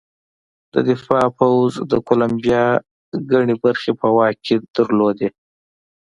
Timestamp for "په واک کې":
3.99-4.55